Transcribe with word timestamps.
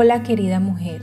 Hola 0.00 0.22
querida 0.22 0.60
mujer, 0.60 1.02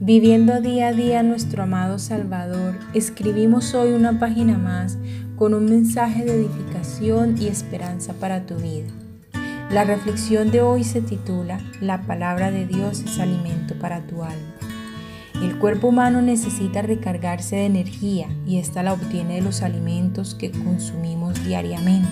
viviendo 0.00 0.60
día 0.60 0.88
a 0.88 0.92
día 0.92 1.22
nuestro 1.22 1.62
amado 1.62 2.00
Salvador, 2.00 2.76
escribimos 2.92 3.74
hoy 3.74 3.92
una 3.92 4.18
página 4.18 4.58
más 4.58 4.98
con 5.36 5.54
un 5.54 5.66
mensaje 5.66 6.24
de 6.24 6.34
edificación 6.34 7.40
y 7.40 7.46
esperanza 7.46 8.14
para 8.14 8.44
tu 8.44 8.56
vida. 8.56 8.88
La 9.70 9.84
reflexión 9.84 10.50
de 10.50 10.62
hoy 10.62 10.82
se 10.82 11.00
titula 11.00 11.60
La 11.80 12.08
palabra 12.08 12.50
de 12.50 12.66
Dios 12.66 13.02
es 13.02 13.20
alimento 13.20 13.76
para 13.78 14.04
tu 14.08 14.24
alma. 14.24 14.56
El 15.40 15.56
cuerpo 15.60 15.86
humano 15.86 16.20
necesita 16.20 16.82
recargarse 16.82 17.54
de 17.54 17.66
energía 17.66 18.26
y 18.44 18.58
esta 18.58 18.82
la 18.82 18.94
obtiene 18.94 19.36
de 19.36 19.42
los 19.42 19.62
alimentos 19.62 20.34
que 20.34 20.50
consumimos 20.50 21.44
diariamente. 21.44 22.08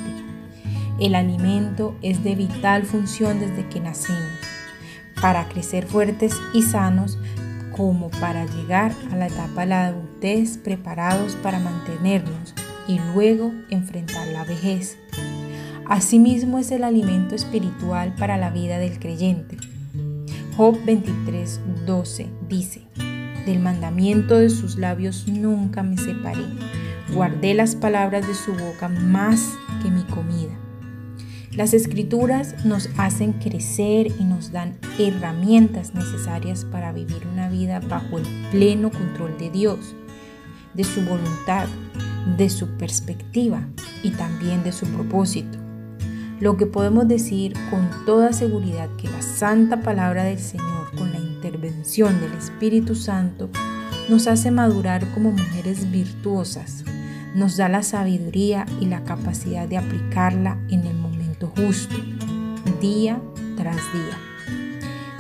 El 1.00 1.16
alimento 1.16 1.96
es 2.00 2.22
de 2.22 2.36
vital 2.36 2.84
función 2.84 3.40
desde 3.40 3.68
que 3.68 3.80
nacemos 3.80 4.55
para 5.20 5.48
crecer 5.48 5.86
fuertes 5.86 6.34
y 6.52 6.62
sanos 6.62 7.18
como 7.76 8.10
para 8.10 8.46
llegar 8.46 8.92
a 9.12 9.16
la 9.16 9.26
etapa 9.26 9.62
de 9.62 9.66
la 9.66 9.86
adultez 9.86 10.58
preparados 10.58 11.36
para 11.36 11.58
mantenernos 11.58 12.54
y 12.88 12.98
luego 13.12 13.52
enfrentar 13.70 14.26
la 14.28 14.44
vejez. 14.44 14.96
Asimismo 15.88 16.58
es 16.58 16.70
el 16.70 16.84
alimento 16.84 17.34
espiritual 17.34 18.14
para 18.16 18.36
la 18.36 18.50
vida 18.50 18.78
del 18.78 18.98
creyente. 18.98 19.56
Job 20.56 20.78
23, 20.84 21.60
12 21.86 22.28
dice, 22.48 22.82
Del 23.44 23.60
mandamiento 23.60 24.38
de 24.38 24.48
sus 24.48 24.76
labios 24.76 25.28
nunca 25.28 25.82
me 25.82 25.98
separé, 25.98 26.46
guardé 27.12 27.54
las 27.54 27.76
palabras 27.76 28.26
de 28.26 28.34
su 28.34 28.52
boca 28.52 28.88
más 28.88 29.52
que 29.82 29.90
mi 29.90 30.02
comida. 30.04 30.65
Las 31.56 31.72
escrituras 31.72 32.66
nos 32.66 32.90
hacen 32.98 33.32
crecer 33.32 34.08
y 34.20 34.24
nos 34.24 34.52
dan 34.52 34.76
herramientas 34.98 35.94
necesarias 35.94 36.66
para 36.66 36.92
vivir 36.92 37.26
una 37.32 37.48
vida 37.48 37.80
bajo 37.80 38.18
el 38.18 38.24
pleno 38.50 38.90
control 38.90 39.38
de 39.38 39.48
Dios, 39.48 39.94
de 40.74 40.84
su 40.84 41.00
voluntad, 41.00 41.66
de 42.36 42.50
su 42.50 42.66
perspectiva 42.76 43.66
y 44.02 44.10
también 44.10 44.64
de 44.64 44.72
su 44.72 44.84
propósito. 44.86 45.56
Lo 46.40 46.58
que 46.58 46.66
podemos 46.66 47.08
decir 47.08 47.54
con 47.70 47.88
toda 48.04 48.34
seguridad 48.34 48.90
que 48.98 49.08
la 49.08 49.22
santa 49.22 49.80
palabra 49.80 50.24
del 50.24 50.38
Señor 50.38 50.94
con 50.94 51.10
la 51.10 51.18
intervención 51.18 52.20
del 52.20 52.34
Espíritu 52.34 52.94
Santo 52.94 53.48
nos 54.10 54.26
hace 54.26 54.50
madurar 54.50 55.10
como 55.14 55.30
mujeres 55.30 55.90
virtuosas, 55.90 56.84
nos 57.34 57.56
da 57.56 57.70
la 57.70 57.82
sabiduría 57.82 58.66
y 58.78 58.86
la 58.86 59.04
capacidad 59.04 59.66
de 59.66 59.78
aplicarla 59.78 60.58
en 60.68 60.86
el 60.86 61.05
justo, 61.44 61.96
día 62.80 63.20
tras 63.56 63.76
día. 63.92 64.18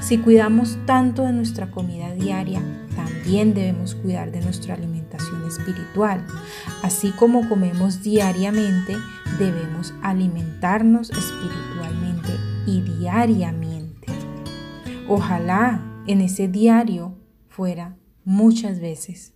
Si 0.00 0.18
cuidamos 0.18 0.78
tanto 0.86 1.22
de 1.24 1.32
nuestra 1.32 1.70
comida 1.70 2.14
diaria, 2.14 2.62
también 2.94 3.54
debemos 3.54 3.94
cuidar 3.96 4.30
de 4.30 4.40
nuestra 4.40 4.74
alimentación 4.74 5.46
espiritual. 5.46 6.24
Así 6.82 7.10
como 7.12 7.48
comemos 7.48 8.02
diariamente, 8.02 8.96
debemos 9.38 9.92
alimentarnos 10.02 11.10
espiritualmente 11.10 12.30
y 12.66 12.80
diariamente. 12.82 14.06
Ojalá 15.08 15.82
en 16.06 16.20
ese 16.20 16.48
diario 16.48 17.18
fuera 17.48 17.96
muchas 18.24 18.80
veces. 18.80 19.35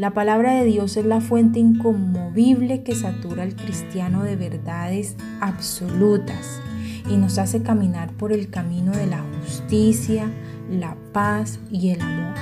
La 0.00 0.14
palabra 0.14 0.54
de 0.54 0.64
Dios 0.64 0.96
es 0.96 1.04
la 1.04 1.20
fuente 1.20 1.58
inconmovible 1.58 2.82
que 2.82 2.94
satura 2.94 3.42
al 3.42 3.54
cristiano 3.54 4.22
de 4.22 4.34
verdades 4.34 5.14
absolutas 5.42 6.62
y 7.06 7.18
nos 7.18 7.36
hace 7.36 7.62
caminar 7.62 8.10
por 8.14 8.32
el 8.32 8.48
camino 8.48 8.92
de 8.92 9.06
la 9.06 9.22
justicia, 9.42 10.30
la 10.70 10.96
paz 11.12 11.60
y 11.70 11.90
el 11.90 12.00
amor. 12.00 12.32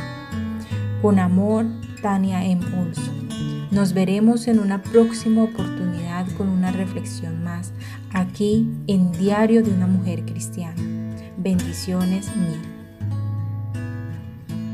Con 1.03 1.19
amor, 1.19 1.67
Tania 2.01 2.47
Impulso. 2.47 3.13
Nos 3.73 3.93
veremos 3.93 4.47
en 4.47 4.61
una 4.61 4.81
próxima 4.81 5.43
oportunidad 5.43 6.29
con 6.37 6.51
una 6.51 6.71
reflexión 6.71 7.43
más 7.43 7.73
aquí 8.13 8.69
en 8.87 9.11
Diario 9.11 9.65
de 9.65 9.73
una 9.73 9.89
Mujer 9.89 10.25
Cristiana. 10.25 10.81
Bendiciones 11.37 12.31
mil. 12.37 12.78